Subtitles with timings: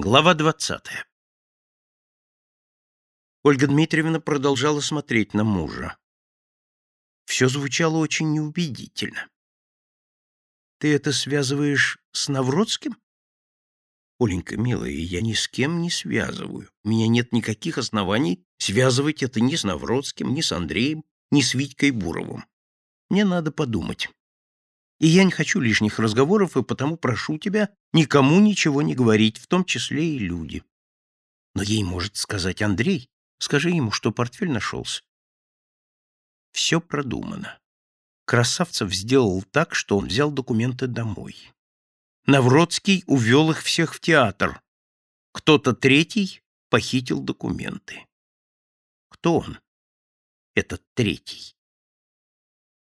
[0.00, 1.08] Глава двадцатая
[3.42, 5.98] Ольга Дмитриевна продолжала смотреть на мужа.
[7.24, 9.28] Все звучало очень неубедительно.
[10.78, 12.96] «Ты это связываешь с Навродским?»
[14.20, 16.70] «Оленька, милая, я ни с кем не связываю.
[16.84, 21.02] У меня нет никаких оснований связывать это ни с Навродским, ни с Андреем,
[21.32, 22.44] ни с Витькой Буровым.
[23.10, 24.08] Мне надо подумать.
[24.98, 29.46] И я не хочу лишних разговоров, и потому прошу тебя никому ничего не говорить, в
[29.46, 30.64] том числе и люди.
[31.54, 33.08] Но ей может сказать Андрей.
[33.38, 35.02] Скажи ему, что портфель нашелся.
[36.52, 37.60] Все продумано.
[38.24, 41.36] Красавцев сделал так, что он взял документы домой.
[42.26, 44.60] Навродский увел их всех в театр.
[45.32, 48.06] Кто-то третий похитил документы.
[49.08, 49.60] Кто он?
[50.54, 51.57] Этот третий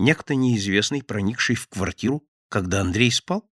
[0.00, 3.48] некто неизвестный, проникший в квартиру, когда Андрей спал?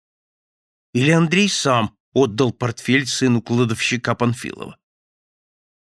[0.94, 4.78] Или Андрей сам отдал портфель сыну кладовщика Панфилова?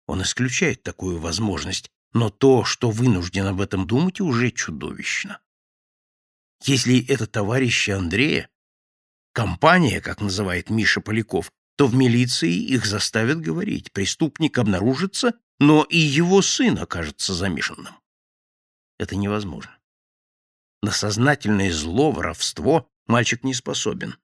[0.07, 5.41] Он исключает такую возможность, но то, что вынужден об этом думать, уже чудовищно.
[6.65, 8.49] Если это товарищи Андрея,
[9.33, 15.99] компания, как называет Миша Поляков, то в милиции их заставят говорить, преступник обнаружится, но и
[15.99, 17.95] его сын окажется замешанным.
[18.99, 19.79] Это невозможно.
[20.89, 24.15] На сознательное зло, воровство мальчик не способен.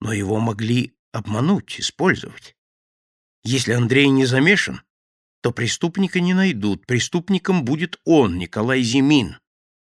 [0.00, 2.56] Но его могли обмануть, использовать.
[3.44, 4.80] Если Андрей не замешан,
[5.42, 6.86] то преступника не найдут.
[6.86, 9.36] Преступником будет он, Николай Зимин.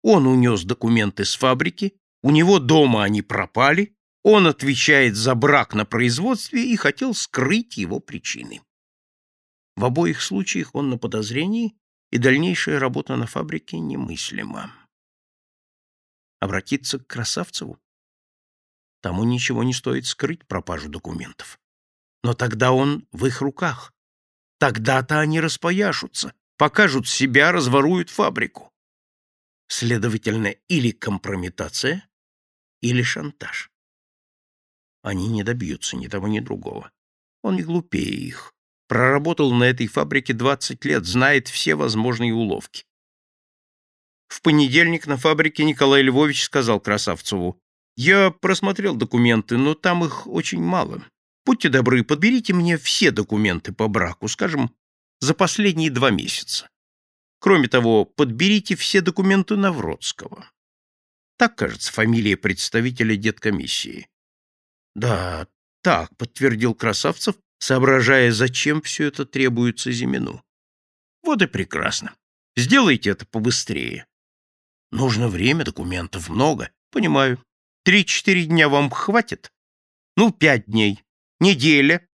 [0.05, 5.85] Он унес документы с фабрики, у него дома они пропали, он отвечает за брак на
[5.85, 8.61] производстве и хотел скрыть его причины.
[9.75, 11.77] В обоих случаях он на подозрении,
[12.13, 14.80] и дальнейшая работа на фабрике немыслима.
[16.41, 17.79] Обратиться к Красавцеву?
[19.03, 21.61] Тому ничего не стоит скрыть пропажу документов.
[22.23, 23.93] Но тогда он в их руках.
[24.59, 28.73] Тогда-то они распояшутся, покажут себя, разворуют фабрику.
[29.69, 32.09] Следовательно, или компрометация,
[32.81, 33.71] или шантаж.
[35.03, 36.91] Они не добьются ни того, ни другого.
[37.43, 38.55] Он не глупее их.
[38.87, 42.85] Проработал на этой фабрике 20 лет, знает все возможные уловки.
[44.31, 47.61] В понедельник на фабрике Николай Львович сказал Красавцеву,
[47.97, 51.05] «Я просмотрел документы, но там их очень мало.
[51.45, 54.73] Будьте добры, подберите мне все документы по браку, скажем,
[55.19, 56.71] за последние два месяца.
[57.41, 60.49] Кроме того, подберите все документы Навродского».
[61.37, 64.09] Так, кажется, фамилия представителя деткомиссии.
[64.95, 65.49] «Да,
[65.83, 70.45] так»,— подтвердил Красавцев, соображая, зачем все это требуется Зимину.
[71.25, 72.15] «Вот и прекрасно.
[72.57, 74.07] Сделайте это побыстрее.
[74.91, 76.71] Нужно время, документов много.
[76.91, 77.43] Понимаю.
[77.85, 79.53] Три-четыре дня вам хватит?
[80.17, 81.03] Ну, пять дней.
[81.39, 82.07] Неделя.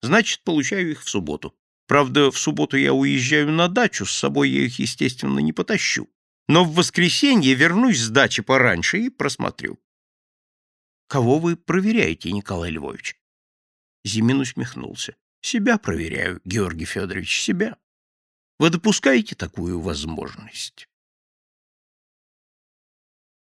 [0.00, 1.54] Значит, получаю их в субботу.
[1.86, 6.08] Правда, в субботу я уезжаю на дачу, с собой я их, естественно, не потащу.
[6.48, 9.78] Но в воскресенье вернусь с дачи пораньше и просмотрю.
[11.06, 13.16] Кого вы проверяете, Николай Львович?
[14.04, 15.14] Зимин усмехнулся.
[15.42, 17.76] Себя проверяю, Георгий Федорович, себя.
[18.58, 20.88] Вы допускаете такую возможность?